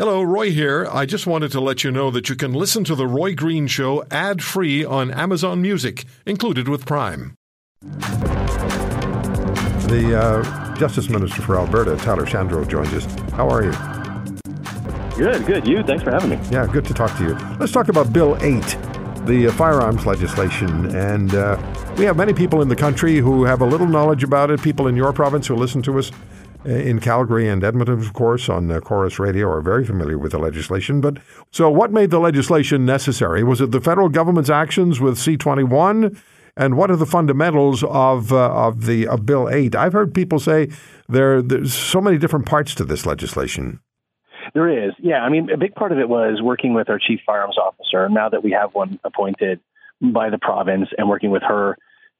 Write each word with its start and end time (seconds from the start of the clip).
Hello, 0.00 0.22
Roy 0.22 0.50
here. 0.50 0.88
I 0.90 1.04
just 1.04 1.26
wanted 1.26 1.52
to 1.52 1.60
let 1.60 1.84
you 1.84 1.90
know 1.90 2.10
that 2.10 2.30
you 2.30 2.34
can 2.34 2.54
listen 2.54 2.84
to 2.84 2.94
The 2.94 3.06
Roy 3.06 3.34
Green 3.34 3.66
Show 3.66 4.02
ad 4.10 4.42
free 4.42 4.82
on 4.82 5.10
Amazon 5.10 5.60
Music, 5.60 6.06
included 6.24 6.68
with 6.68 6.86
Prime. 6.86 7.34
The 9.90 10.18
uh, 10.18 10.74
Justice 10.76 11.10
Minister 11.10 11.42
for 11.42 11.58
Alberta, 11.58 11.96
Tyler 11.98 12.24
Shandro, 12.24 12.66
joins 12.66 12.94
us. 12.94 13.04
How 13.32 13.50
are 13.50 13.62
you? 13.62 13.72
Good, 15.18 15.44
good. 15.44 15.68
You, 15.68 15.82
thanks 15.82 16.02
for 16.02 16.12
having 16.12 16.30
me. 16.30 16.38
Yeah, 16.50 16.66
good 16.66 16.86
to 16.86 16.94
talk 16.94 17.14
to 17.18 17.22
you. 17.22 17.34
Let's 17.58 17.72
talk 17.72 17.90
about 17.90 18.10
Bill 18.10 18.38
8, 18.40 18.62
the 19.26 19.48
uh, 19.48 19.52
firearms 19.52 20.06
legislation. 20.06 20.96
And 20.96 21.34
uh, 21.34 21.58
we 21.98 22.06
have 22.06 22.16
many 22.16 22.32
people 22.32 22.62
in 22.62 22.68
the 22.68 22.76
country 22.76 23.18
who 23.18 23.44
have 23.44 23.60
a 23.60 23.66
little 23.66 23.86
knowledge 23.86 24.24
about 24.24 24.50
it, 24.50 24.62
people 24.62 24.86
in 24.86 24.96
your 24.96 25.12
province 25.12 25.46
who 25.46 25.56
listen 25.56 25.82
to 25.82 25.98
us 25.98 26.10
in 26.64 27.00
Calgary 27.00 27.48
and 27.48 27.64
Edmonton, 27.64 28.00
of 28.00 28.12
course, 28.12 28.48
on 28.48 28.70
uh, 28.70 28.80
Corus 28.80 29.18
Radio 29.18 29.48
are 29.48 29.60
very 29.60 29.84
familiar 29.84 30.18
with 30.18 30.32
the 30.32 30.38
legislation. 30.38 31.00
But 31.00 31.18
so, 31.50 31.70
what 31.70 31.92
made 31.92 32.10
the 32.10 32.18
legislation 32.18 32.84
necessary? 32.84 33.42
Was 33.42 33.60
it 33.60 33.70
the 33.70 33.80
federal 33.80 34.08
government's 34.08 34.50
actions 34.50 35.00
with 35.00 35.16
C21? 35.16 36.16
And 36.56 36.76
what 36.76 36.90
are 36.90 36.96
the 36.96 37.06
fundamentals 37.06 37.82
of 37.84 38.32
uh, 38.32 38.52
of 38.52 38.84
the 38.84 39.06
of 39.06 39.24
Bill 39.24 39.48
Eight? 39.48 39.74
I've 39.74 39.92
heard 39.92 40.12
people 40.12 40.38
say 40.38 40.68
there 41.08 41.40
there's 41.40 41.72
so 41.72 42.00
many 42.00 42.18
different 42.18 42.46
parts 42.46 42.74
to 42.76 42.84
this 42.84 43.06
legislation. 43.06 43.80
There 44.52 44.86
is, 44.86 44.92
yeah. 44.98 45.20
I 45.20 45.28
mean, 45.28 45.48
a 45.50 45.56
big 45.56 45.74
part 45.74 45.92
of 45.92 45.98
it 45.98 46.08
was 46.08 46.40
working 46.42 46.74
with 46.74 46.90
our 46.90 46.98
chief 46.98 47.20
firearms 47.24 47.56
officer. 47.56 48.08
Now 48.08 48.28
that 48.28 48.42
we 48.42 48.50
have 48.52 48.74
one 48.74 48.98
appointed 49.04 49.60
by 50.00 50.30
the 50.30 50.38
province, 50.38 50.88
and 50.98 51.08
working 51.08 51.30
with 51.30 51.42
her 51.42 51.76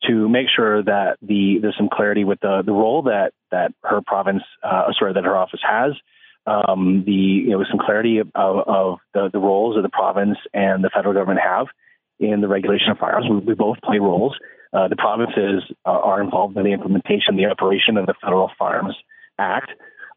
to 0.06 0.28
make 0.28 0.46
sure 0.54 0.82
that 0.82 1.18
the 1.22 1.58
there's 1.60 1.76
some 1.76 1.88
clarity 1.92 2.24
with 2.24 2.40
the 2.40 2.62
the 2.64 2.72
role 2.72 3.02
that 3.02 3.32
that 3.50 3.72
her 3.82 4.00
province, 4.06 4.42
uh, 4.62 4.84
sorry, 4.98 5.12
that 5.14 5.24
her 5.24 5.36
office 5.36 5.60
has. 5.62 5.92
Um, 6.46 7.04
the 7.04 7.12
you 7.12 7.50
know 7.50 7.64
some 7.70 7.78
clarity 7.78 8.18
of, 8.18 8.28
of 8.34 8.98
the, 9.12 9.28
the 9.30 9.38
roles 9.38 9.76
of 9.76 9.82
the 9.82 9.90
province 9.90 10.38
and 10.54 10.82
the 10.82 10.90
federal 10.92 11.14
government 11.14 11.40
have 11.44 11.66
in 12.18 12.40
the 12.40 12.48
regulation 12.48 12.90
of 12.90 12.98
firearms. 12.98 13.26
We, 13.28 13.38
we 13.38 13.54
both 13.54 13.80
play 13.82 13.98
roles. 13.98 14.36
Uh, 14.72 14.88
the 14.88 14.96
provinces 14.96 15.64
are 15.84 16.22
involved 16.22 16.56
in 16.56 16.62
the 16.62 16.72
implementation, 16.72 17.36
the 17.36 17.46
operation 17.46 17.96
of 17.96 18.06
the 18.06 18.14
Federal 18.22 18.50
Firearms 18.56 18.96
Act. 19.36 19.70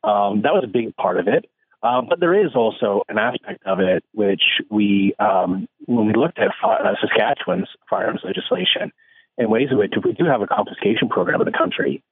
Um, 0.04 0.44
that 0.44 0.54
was 0.54 0.64
a 0.64 0.68
big 0.68 0.96
part 0.96 1.18
of 1.18 1.28
it. 1.28 1.46
Uh, 1.82 2.02
but 2.02 2.20
there 2.20 2.46
is 2.46 2.56
also 2.56 3.04
an 3.10 3.18
aspect 3.18 3.66
of 3.66 3.80
it 3.80 4.04
which 4.14 4.44
we, 4.70 5.14
um, 5.20 5.68
when 5.86 6.08
we 6.08 6.14
looked 6.14 6.40
at 6.40 6.50
uh, 6.64 6.94
Saskatchewan's 7.02 7.68
firearms 7.90 8.22
legislation, 8.24 8.92
in 9.38 9.50
ways 9.50 9.70
in 9.72 9.78
which 9.78 9.94
if 9.96 10.04
we 10.04 10.14
do 10.14 10.26
have 10.26 10.42
a 10.42 10.48
confiscation 10.48 11.10
program 11.10 11.42
in 11.42 11.46
the 11.46 11.58
country 11.58 12.04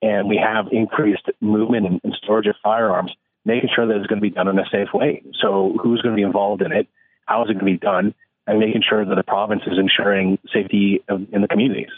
and 0.00 0.28
we 0.28 0.36
have 0.36 0.66
increased 0.72 1.28
movement 1.40 1.86
and, 1.86 2.00
and 2.02 2.14
storage 2.22 2.46
of 2.46 2.56
firearms, 2.62 3.12
making 3.44 3.70
sure 3.74 3.86
that 3.86 3.96
it's 3.96 4.06
going 4.06 4.20
to 4.20 4.22
be 4.22 4.30
done 4.30 4.48
in 4.48 4.58
a 4.58 4.64
safe 4.70 4.88
way. 4.92 5.22
So 5.40 5.76
who's 5.82 6.00
going 6.02 6.14
to 6.14 6.16
be 6.16 6.22
involved 6.22 6.62
in 6.62 6.72
it? 6.72 6.88
How 7.26 7.44
is 7.44 7.50
it 7.50 7.54
going 7.54 7.66
to 7.66 7.72
be 7.72 7.78
done? 7.78 8.14
And 8.46 8.58
making 8.58 8.82
sure 8.88 9.04
that 9.04 9.14
the 9.14 9.22
province 9.22 9.62
is 9.66 9.78
ensuring 9.78 10.38
safety 10.52 11.00
in 11.08 11.40
the 11.40 11.48
communities. 11.48 11.90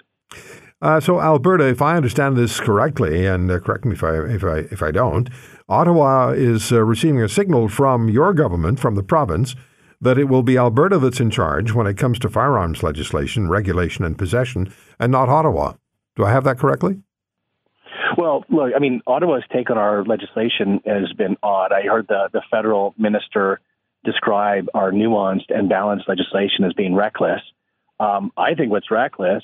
Uh, 0.82 1.00
so 1.00 1.18
Alberta, 1.18 1.66
if 1.66 1.80
I 1.80 1.96
understand 1.96 2.36
this 2.36 2.60
correctly, 2.60 3.24
and 3.24 3.50
uh, 3.50 3.58
correct 3.60 3.86
me 3.86 3.92
if 3.92 4.04
I 4.04 4.16
if 4.26 4.44
I 4.44 4.58
if 4.70 4.82
I 4.82 4.90
don't, 4.90 5.30
Ottawa 5.66 6.32
is 6.32 6.70
uh, 6.70 6.82
receiving 6.84 7.22
a 7.22 7.28
signal 7.28 7.70
from 7.70 8.10
your 8.10 8.34
government, 8.34 8.78
from 8.78 8.94
the 8.94 9.02
province, 9.02 9.56
that 10.04 10.18
it 10.18 10.28
will 10.28 10.42
be 10.42 10.58
Alberta 10.58 10.98
that's 10.98 11.20
in 11.20 11.30
charge 11.30 11.72
when 11.72 11.86
it 11.86 11.96
comes 11.96 12.18
to 12.20 12.28
firearms 12.28 12.82
legislation, 12.82 13.48
regulation, 13.48 14.04
and 14.04 14.16
possession, 14.16 14.72
and 15.00 15.10
not 15.10 15.28
Ottawa. 15.28 15.72
Do 16.14 16.24
I 16.24 16.30
have 16.30 16.44
that 16.44 16.58
correctly? 16.58 17.02
Well, 18.16 18.44
look, 18.48 18.72
I 18.76 18.78
mean, 18.78 19.00
Ottawa's 19.06 19.42
take 19.52 19.70
on 19.70 19.78
our 19.78 20.04
legislation 20.04 20.80
has 20.86 21.12
been 21.14 21.36
odd. 21.42 21.72
I 21.72 21.82
heard 21.82 22.06
the, 22.06 22.28
the 22.32 22.42
federal 22.50 22.94
minister 22.98 23.60
describe 24.04 24.68
our 24.74 24.92
nuanced 24.92 25.48
and 25.48 25.68
balanced 25.68 26.08
legislation 26.08 26.64
as 26.64 26.74
being 26.74 26.94
reckless. 26.94 27.40
Um, 27.98 28.30
I 28.36 28.54
think 28.54 28.70
what's 28.70 28.90
reckless 28.90 29.42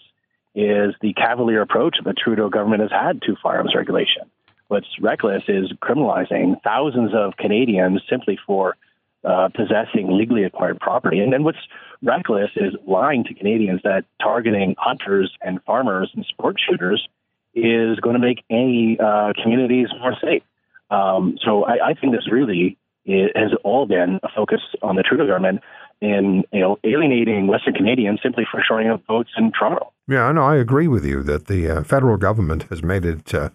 is 0.54 0.94
the 1.00 1.14
cavalier 1.14 1.62
approach 1.62 1.96
the 2.04 2.12
Trudeau 2.12 2.48
government 2.48 2.82
has 2.82 2.90
had 2.90 3.22
to 3.22 3.36
firearms 3.42 3.74
regulation. 3.74 4.30
What's 4.68 4.88
reckless 5.00 5.42
is 5.48 5.72
criminalizing 5.82 6.62
thousands 6.62 7.12
of 7.14 7.36
Canadians 7.36 8.02
simply 8.08 8.38
for 8.46 8.76
uh, 9.24 9.48
possessing 9.54 10.16
legally 10.16 10.44
acquired 10.44 10.80
property. 10.80 11.20
And 11.20 11.32
then 11.32 11.44
what's 11.44 11.58
reckless 12.02 12.50
is 12.56 12.74
lying 12.86 13.24
to 13.24 13.34
Canadians 13.34 13.80
that 13.84 14.04
targeting 14.22 14.74
hunters 14.78 15.32
and 15.42 15.62
farmers 15.64 16.10
and 16.14 16.24
sport 16.24 16.56
shooters 16.58 17.06
is 17.54 17.98
going 18.00 18.14
to 18.14 18.20
make 18.20 18.44
any 18.48 18.98
uh, 18.98 19.32
communities 19.42 19.88
more 20.00 20.14
safe. 20.22 20.42
Um, 20.90 21.36
so 21.44 21.64
I, 21.64 21.90
I, 21.90 21.94
think 21.94 22.14
this 22.14 22.30
really 22.30 22.78
is, 23.04 23.30
has 23.34 23.50
all 23.64 23.86
been 23.86 24.20
a 24.22 24.28
focus 24.34 24.60
on 24.82 24.96
the 24.96 25.02
Trudeau 25.02 25.26
government 25.26 25.60
in 26.00 26.44
you 26.52 26.60
know 26.60 26.78
alienating 26.82 27.46
Western 27.46 27.74
Canadians 27.74 28.20
simply 28.22 28.44
for 28.50 28.62
showing 28.66 28.88
up 28.88 29.02
votes 29.06 29.30
in 29.36 29.52
Toronto. 29.52 29.92
Yeah, 30.08 30.32
no, 30.32 30.42
I 30.42 30.56
agree 30.56 30.88
with 30.88 31.04
you 31.04 31.22
that 31.24 31.46
the 31.46 31.68
uh, 31.68 31.84
federal 31.84 32.16
government 32.16 32.64
has 32.64 32.82
made 32.82 33.04
it 33.04 33.32
uh, 33.34 33.50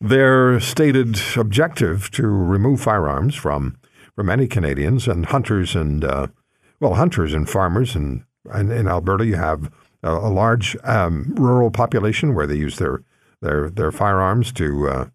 their 0.00 0.60
stated 0.60 1.18
objective 1.36 2.10
to 2.12 2.26
remove 2.26 2.80
firearms 2.80 3.34
from 3.34 3.76
for 4.18 4.24
many 4.24 4.48
Canadians 4.48 5.06
and 5.06 5.26
hunters 5.26 5.76
and 5.76 6.02
uh, 6.02 6.26
well, 6.80 6.94
hunters 6.94 7.32
and 7.32 7.48
farmers. 7.48 7.94
And, 7.94 8.24
and 8.52 8.72
in 8.72 8.88
Alberta, 8.88 9.24
you 9.24 9.36
have 9.36 9.72
a, 10.02 10.10
a 10.10 10.28
large 10.28 10.76
um, 10.82 11.36
rural 11.36 11.70
population 11.70 12.34
where 12.34 12.48
they 12.48 12.56
use 12.56 12.78
their 12.78 13.04
their 13.42 13.70
their 13.70 13.92
firearms 13.92 14.50
to 14.54 14.88
uh, 14.88 15.06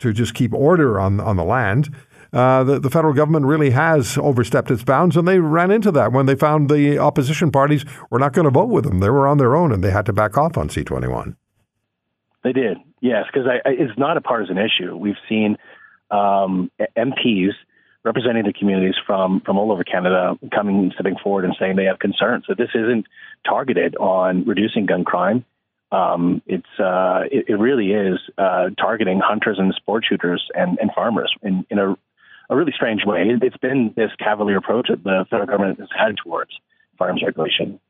to 0.00 0.12
just 0.12 0.34
keep 0.34 0.52
order 0.52 0.98
on 0.98 1.20
on 1.20 1.36
the 1.36 1.44
land. 1.44 1.94
Uh, 2.32 2.64
the, 2.64 2.80
the 2.80 2.90
federal 2.90 3.14
government 3.14 3.46
really 3.46 3.70
has 3.70 4.18
overstepped 4.18 4.72
its 4.72 4.82
bounds, 4.82 5.16
and 5.16 5.28
they 5.28 5.38
ran 5.38 5.70
into 5.70 5.92
that 5.92 6.10
when 6.10 6.26
they 6.26 6.34
found 6.34 6.68
the 6.68 6.98
opposition 6.98 7.52
parties 7.52 7.84
were 8.10 8.18
not 8.18 8.32
going 8.32 8.46
to 8.46 8.50
vote 8.50 8.68
with 8.68 8.82
them. 8.82 8.98
They 8.98 9.10
were 9.10 9.28
on 9.28 9.38
their 9.38 9.54
own, 9.54 9.70
and 9.70 9.84
they 9.84 9.92
had 9.92 10.06
to 10.06 10.12
back 10.12 10.36
off 10.36 10.58
on 10.58 10.68
C21. 10.68 11.36
They 12.42 12.52
did, 12.52 12.78
yes, 13.00 13.26
because 13.32 13.48
it's 13.64 13.96
not 13.96 14.16
a 14.16 14.20
partisan 14.20 14.58
issue. 14.58 14.96
We've 14.96 15.14
seen 15.28 15.56
um, 16.10 16.72
MPs 16.96 17.52
representing 18.04 18.44
the 18.44 18.52
communities 18.52 18.94
from 19.06 19.40
from 19.44 19.58
all 19.58 19.72
over 19.72 19.84
Canada 19.84 20.38
coming 20.54 20.90
stepping 20.94 21.16
forward 21.22 21.44
and 21.44 21.54
saying 21.58 21.76
they 21.76 21.84
have 21.84 21.98
concerns. 21.98 22.44
So 22.46 22.54
this 22.56 22.70
isn't 22.74 23.06
targeted 23.46 23.96
on 23.96 24.44
reducing 24.46 24.86
gun 24.86 25.04
crime. 25.04 25.44
Um, 25.92 26.40
it's 26.46 26.68
uh, 26.78 27.22
it, 27.30 27.46
it, 27.48 27.54
really 27.54 27.90
is 27.90 28.18
uh, 28.38 28.70
targeting 28.78 29.20
hunters 29.22 29.56
and 29.58 29.74
sport 29.74 30.04
shooters 30.08 30.46
and, 30.54 30.78
and 30.80 30.90
farmers 30.94 31.34
in, 31.42 31.66
in 31.68 31.80
a, 31.80 31.96
a 32.48 32.56
really 32.56 32.70
strange 32.72 33.04
way. 33.04 33.24
It's 33.42 33.56
been 33.56 33.92
this 33.96 34.10
cavalier 34.20 34.58
approach 34.58 34.86
that 34.88 35.02
the 35.02 35.26
federal 35.28 35.48
government 35.48 35.80
has 35.80 35.88
had 35.96 36.16
towards 36.22 36.52
firearms 36.96 37.22
regulation. 37.26 37.80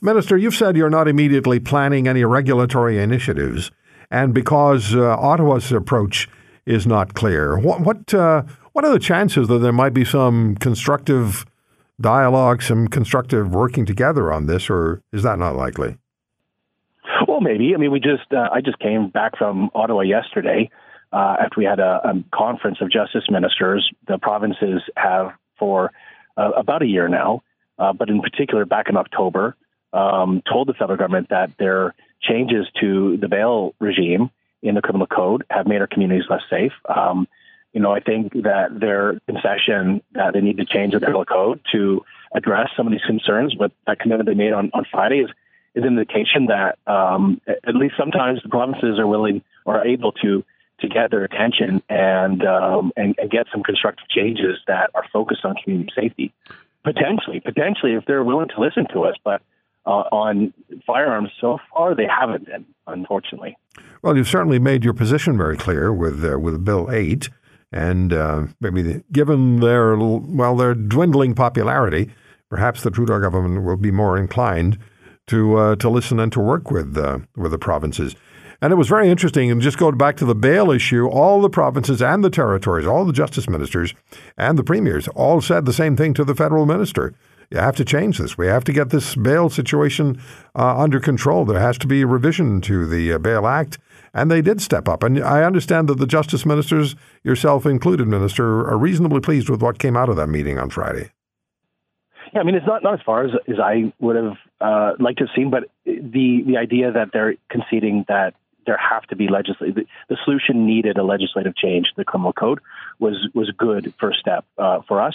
Minister, 0.00 0.38
you've 0.38 0.54
said 0.54 0.74
you're 0.74 0.88
not 0.88 1.06
immediately 1.06 1.60
planning 1.60 2.08
any 2.08 2.24
regulatory 2.24 2.98
initiatives, 2.98 3.70
and 4.10 4.32
because 4.32 4.94
uh, 4.94 5.14
Ottawa's 5.18 5.70
approach 5.70 6.28
is 6.64 6.86
not 6.86 7.12
clear, 7.12 7.58
what 7.58 7.80
what 7.82 8.14
uh, 8.14 8.44
what 8.74 8.84
are 8.84 8.92
the 8.92 8.98
chances 8.98 9.48
that 9.48 9.58
there 9.58 9.72
might 9.72 9.94
be 9.94 10.04
some 10.04 10.56
constructive 10.56 11.46
dialogue, 12.00 12.60
some 12.60 12.88
constructive 12.88 13.54
working 13.54 13.86
together 13.86 14.32
on 14.32 14.46
this, 14.46 14.68
or 14.68 15.00
is 15.12 15.22
that 15.22 15.38
not 15.38 15.54
likely? 15.56 15.96
Well, 17.28 17.40
maybe. 17.40 17.72
I 17.74 17.78
mean, 17.78 17.92
we 17.92 18.00
just 18.00 18.32
uh, 18.32 18.48
I 18.52 18.60
just 18.60 18.78
came 18.80 19.10
back 19.10 19.38
from 19.38 19.70
Ottawa 19.74 20.00
yesterday 20.00 20.70
uh, 21.12 21.36
after 21.40 21.54
we 21.58 21.64
had 21.64 21.78
a, 21.78 22.00
a, 22.04 22.24
conference 22.36 22.78
of 22.80 22.90
justice 22.90 23.24
ministers. 23.30 23.88
The 24.08 24.18
provinces 24.18 24.82
have 24.96 25.30
for 25.56 25.92
uh, 26.36 26.50
about 26.56 26.82
a 26.82 26.86
year 26.86 27.08
now, 27.08 27.42
uh, 27.78 27.92
but 27.92 28.10
in 28.10 28.20
particular 28.20 28.64
back 28.64 28.88
in 28.88 28.96
October, 28.96 29.54
um, 29.92 30.42
told 30.50 30.66
the 30.66 30.74
federal 30.74 30.98
government 30.98 31.28
that 31.30 31.56
their 31.58 31.94
changes 32.20 32.66
to 32.80 33.18
the 33.18 33.28
bail 33.28 33.74
regime 33.78 34.30
in 34.62 34.74
the 34.74 34.82
criminal 34.82 35.06
code 35.06 35.44
have 35.48 35.68
made 35.68 35.80
our 35.80 35.86
communities 35.86 36.24
less 36.28 36.42
safe. 36.50 36.72
Um, 36.88 37.28
you 37.74 37.80
know, 37.80 37.90
I 37.90 38.00
think 38.00 38.32
that 38.44 38.68
their 38.78 39.20
concession 39.26 40.00
that 40.12 40.32
they 40.32 40.40
need 40.40 40.56
to 40.58 40.64
change 40.64 40.94
the 40.94 41.00
criminal 41.00 41.24
code 41.24 41.60
to 41.72 42.04
address 42.32 42.70
some 42.76 42.86
of 42.86 42.92
these 42.92 43.02
concerns, 43.04 43.54
but 43.54 43.72
that 43.86 43.98
commitment 43.98 44.28
they 44.28 44.34
made 44.34 44.52
on, 44.52 44.70
on 44.72 44.86
Friday 44.90 45.18
is, 45.18 45.30
is 45.74 45.82
an 45.82 45.98
indication 45.98 46.46
that 46.46 46.78
um, 46.86 47.40
at 47.48 47.74
least 47.74 47.94
sometimes 47.98 48.40
the 48.44 48.48
provinces 48.48 48.98
are 48.98 49.06
willing 49.08 49.42
or 49.66 49.78
are 49.78 49.86
able 49.86 50.12
to 50.12 50.44
to 50.80 50.88
get 50.88 51.10
their 51.12 51.22
attention 51.22 51.82
and, 51.88 52.44
um, 52.44 52.92
and 52.96 53.14
and 53.18 53.30
get 53.30 53.46
some 53.52 53.62
constructive 53.62 54.08
changes 54.08 54.58
that 54.66 54.90
are 54.94 55.04
focused 55.12 55.44
on 55.44 55.54
community 55.62 55.92
safety. 55.94 56.32
Potentially, 56.82 57.40
potentially, 57.40 57.94
if 57.94 58.04
they're 58.06 58.24
willing 58.24 58.48
to 58.48 58.60
listen 58.60 58.86
to 58.92 59.04
us, 59.04 59.16
but 59.24 59.40
uh, 59.86 60.04
on 60.12 60.52
firearms 60.86 61.30
so 61.40 61.58
far 61.72 61.94
they 61.94 62.06
haven't 62.06 62.46
been, 62.46 62.66
unfortunately. 62.86 63.56
Well, 64.02 64.16
you've 64.16 64.28
certainly 64.28 64.58
made 64.58 64.84
your 64.84 64.94
position 64.94 65.36
very 65.36 65.56
clear 65.56 65.92
with 65.92 66.24
uh, 66.24 66.38
with 66.38 66.64
Bill 66.64 66.90
Eight. 66.90 67.30
And 67.74 68.12
uh, 68.12 68.46
maybe 68.60 69.02
given 69.10 69.58
their 69.58 69.96
well 69.96 70.56
their 70.56 70.76
dwindling 70.76 71.34
popularity, 71.34 72.08
perhaps 72.48 72.84
the 72.84 72.90
Trudeau 72.90 73.18
government 73.18 73.64
will 73.64 73.76
be 73.76 73.90
more 73.90 74.16
inclined 74.16 74.78
to 75.26 75.56
uh, 75.56 75.76
to 75.76 75.90
listen 75.90 76.20
and 76.20 76.30
to 76.32 76.40
work 76.40 76.70
with 76.70 76.96
uh, 76.96 77.18
with 77.36 77.50
the 77.50 77.58
provinces. 77.58 78.14
And 78.62 78.72
it 78.72 78.76
was 78.76 78.86
very 78.86 79.10
interesting. 79.10 79.50
And 79.50 79.60
just 79.60 79.76
go 79.76 79.90
back 79.90 80.16
to 80.18 80.24
the 80.24 80.36
bail 80.36 80.70
issue, 80.70 81.08
all 81.08 81.40
the 81.40 81.50
provinces 81.50 82.00
and 82.00 82.22
the 82.22 82.30
territories, 82.30 82.86
all 82.86 83.04
the 83.04 83.12
justice 83.12 83.48
ministers 83.48 83.92
and 84.38 84.56
the 84.56 84.62
premiers 84.62 85.08
all 85.08 85.40
said 85.40 85.66
the 85.66 85.72
same 85.72 85.96
thing 85.96 86.14
to 86.14 86.24
the 86.24 86.36
federal 86.36 86.66
minister. 86.66 87.12
You 87.50 87.58
have 87.58 87.76
to 87.76 87.84
change 87.84 88.18
this. 88.18 88.38
We 88.38 88.46
have 88.46 88.64
to 88.64 88.72
get 88.72 88.90
this 88.90 89.14
bail 89.14 89.48
situation 89.48 90.20
uh, 90.54 90.78
under 90.78 91.00
control. 91.00 91.44
There 91.44 91.60
has 91.60 91.78
to 91.78 91.86
be 91.86 92.02
a 92.02 92.06
revision 92.06 92.60
to 92.62 92.86
the 92.86 93.12
uh, 93.12 93.18
Bail 93.18 93.46
Act. 93.46 93.78
And 94.12 94.30
they 94.30 94.42
did 94.42 94.62
step 94.62 94.88
up. 94.88 95.02
And 95.02 95.22
I 95.22 95.42
understand 95.42 95.88
that 95.88 95.98
the 95.98 96.06
justice 96.06 96.46
ministers, 96.46 96.94
yourself 97.24 97.66
included, 97.66 98.06
Minister, 98.06 98.60
are 98.68 98.78
reasonably 98.78 99.20
pleased 99.20 99.48
with 99.48 99.60
what 99.60 99.78
came 99.78 99.96
out 99.96 100.08
of 100.08 100.16
that 100.16 100.28
meeting 100.28 100.58
on 100.58 100.70
Friday. 100.70 101.10
Yeah, 102.32 102.40
I 102.40 102.44
mean, 102.44 102.54
it's 102.54 102.66
not, 102.66 102.82
not 102.82 102.94
as 102.94 103.00
far 103.04 103.24
as, 103.24 103.32
as 103.48 103.56
I 103.62 103.92
would 104.00 104.16
have 104.16 104.36
uh, 104.60 104.92
liked 105.00 105.18
to 105.18 105.24
have 105.24 105.34
seen, 105.34 105.50
but 105.50 105.64
the, 105.84 106.42
the 106.46 106.56
idea 106.56 106.92
that 106.92 107.10
they're 107.12 107.34
conceding 107.50 108.04
that 108.08 108.34
there 108.66 108.78
have 108.78 109.02
to 109.08 109.16
be 109.16 109.28
legislative, 109.28 109.74
the, 109.74 109.86
the 110.08 110.16
solution 110.24 110.64
needed 110.64 110.96
a 110.96 111.02
legislative 111.02 111.54
change 111.56 111.86
to 111.86 111.92
the 111.96 112.04
criminal 112.04 112.32
code 112.32 112.60
was, 112.98 113.28
was 113.34 113.48
a 113.48 113.52
good 113.52 113.92
first 114.00 114.20
step 114.20 114.44
uh, 114.58 114.80
for 114.88 115.02
us. 115.02 115.14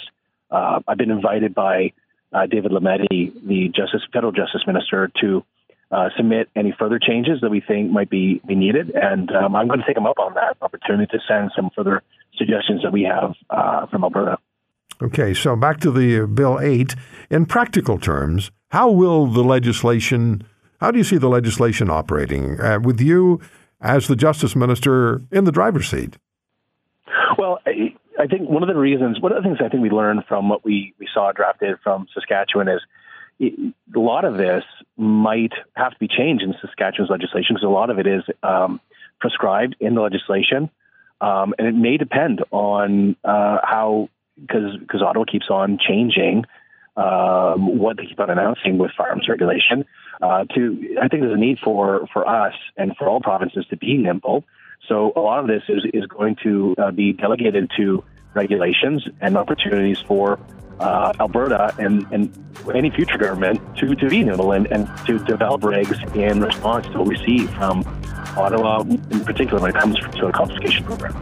Uh, 0.50 0.80
I've 0.86 0.98
been 0.98 1.10
invited 1.10 1.54
by 1.54 1.92
uh, 2.32 2.46
David 2.46 2.72
Lametti, 2.72 3.32
the 3.46 3.68
Justice, 3.68 4.02
federal 4.12 4.32
justice 4.32 4.62
minister, 4.66 5.10
to 5.20 5.44
uh, 5.90 6.08
submit 6.16 6.48
any 6.54 6.74
further 6.78 6.98
changes 6.98 7.40
that 7.42 7.50
we 7.50 7.60
think 7.60 7.90
might 7.90 8.10
be, 8.10 8.40
be 8.46 8.54
needed. 8.54 8.90
And 8.94 9.30
um, 9.32 9.56
I'm 9.56 9.66
going 9.66 9.80
to 9.80 9.86
take 9.86 9.96
him 9.96 10.06
up 10.06 10.18
on 10.18 10.34
that 10.34 10.56
opportunity 10.62 11.06
to 11.10 11.18
send 11.26 11.50
some 11.54 11.70
further 11.74 12.02
suggestions 12.36 12.82
that 12.82 12.92
we 12.92 13.02
have 13.02 13.34
uh, 13.50 13.86
from 13.86 14.04
Alberta. 14.04 14.38
Okay, 15.02 15.34
so 15.34 15.56
back 15.56 15.80
to 15.80 15.90
the 15.90 16.22
uh, 16.22 16.26
Bill 16.26 16.60
8. 16.60 16.94
In 17.30 17.46
practical 17.46 17.98
terms, 17.98 18.50
how 18.68 18.90
will 18.90 19.26
the 19.26 19.42
legislation, 19.42 20.44
how 20.80 20.90
do 20.90 20.98
you 20.98 21.04
see 21.04 21.16
the 21.16 21.28
legislation 21.28 21.90
operating 21.90 22.60
uh, 22.60 22.78
with 22.80 23.00
you 23.00 23.40
as 23.80 24.06
the 24.06 24.16
Justice 24.16 24.54
Minister 24.54 25.22
in 25.32 25.44
the 25.44 25.52
driver's 25.52 25.88
seat? 25.88 26.18
I, 28.20 28.26
think 28.26 28.48
one 28.48 28.62
of 28.62 28.68
the 28.68 28.76
reasons, 28.76 29.20
one 29.20 29.32
of 29.32 29.42
the 29.42 29.48
things 29.48 29.58
I 29.64 29.68
think 29.68 29.82
we 29.82 29.90
learned 29.90 30.24
from 30.28 30.48
what 30.48 30.64
we, 30.64 30.94
we 30.98 31.08
saw 31.12 31.32
drafted 31.32 31.78
from 31.82 32.06
Saskatchewan 32.14 32.68
is 32.68 32.80
it, 33.38 33.74
a 33.94 33.98
lot 33.98 34.24
of 34.24 34.36
this 34.36 34.64
might 34.96 35.52
have 35.74 35.92
to 35.92 35.98
be 35.98 36.08
changed 36.08 36.44
in 36.44 36.54
Saskatchewan's 36.60 37.10
legislation 37.10 37.54
because 37.54 37.66
a 37.66 37.70
lot 37.70 37.90
of 37.90 37.98
it 37.98 38.06
is 38.06 38.22
um, 38.42 38.80
prescribed 39.20 39.76
in 39.80 39.94
the 39.94 40.00
legislation. 40.00 40.70
Um, 41.20 41.54
and 41.58 41.66
it 41.66 41.74
may 41.74 41.96
depend 41.96 42.42
on 42.50 43.16
uh, 43.24 43.58
how 43.62 44.08
because 44.40 45.02
Ottawa 45.02 45.24
keeps 45.24 45.50
on 45.50 45.78
changing 45.78 46.44
um, 46.96 47.78
what 47.78 47.96
they 47.96 48.06
keep 48.06 48.18
on 48.20 48.30
announcing 48.30 48.78
with 48.78 48.90
firearms 48.96 49.28
regulation. 49.28 49.84
Uh, 50.20 50.44
to 50.54 50.96
I 51.00 51.08
think 51.08 51.22
there's 51.22 51.34
a 51.34 51.40
need 51.40 51.58
for 51.62 52.06
for 52.12 52.26
us 52.26 52.54
and 52.76 52.96
for 52.96 53.08
all 53.08 53.20
provinces 53.20 53.66
to 53.70 53.76
be 53.76 53.96
nimble. 53.96 54.44
So 54.88 55.12
a 55.14 55.20
lot 55.20 55.40
of 55.40 55.46
this 55.46 55.62
is 55.68 55.84
is 55.92 56.06
going 56.06 56.36
to 56.42 56.74
uh, 56.78 56.90
be 56.90 57.12
delegated 57.12 57.70
to 57.76 58.02
regulations 58.34 59.06
and 59.20 59.36
opportunities 59.36 59.98
for 59.98 60.38
uh, 60.80 61.12
Alberta 61.20 61.74
and, 61.78 62.06
and 62.10 62.32
any 62.74 62.90
future 62.90 63.18
government 63.18 63.60
to, 63.76 63.94
to 63.94 64.08
be 64.08 64.22
nimble 64.22 64.52
and, 64.52 64.66
and 64.72 64.88
to 65.06 65.18
develop 65.24 65.60
regs 65.60 66.16
in 66.16 66.40
response 66.40 66.86
to 66.86 66.98
what 66.98 67.08
we 67.08 67.16
see 67.18 67.46
from 67.48 67.84
Ottawa, 68.36 68.80
in 68.80 69.24
particular 69.24 69.60
when 69.60 69.70
it 69.70 69.78
comes 69.78 69.98
to 69.98 70.26
a 70.26 70.32
confiscation 70.32 70.84
program. 70.84 71.14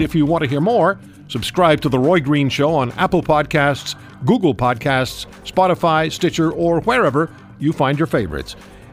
If 0.00 0.14
you 0.14 0.26
want 0.26 0.44
to 0.44 0.48
hear 0.48 0.60
more, 0.60 0.98
subscribe 1.28 1.80
to 1.80 1.88
The 1.88 1.98
Roy 1.98 2.20
Green 2.20 2.48
Show 2.48 2.74
on 2.74 2.92
Apple 2.92 3.22
Podcasts, 3.22 3.96
Google 4.24 4.54
Podcasts, 4.54 5.26
Spotify, 5.44 6.12
Stitcher, 6.12 6.52
or 6.52 6.80
wherever 6.82 7.32
you 7.58 7.72
find 7.72 7.98
your 7.98 8.06
favorites. 8.06 8.54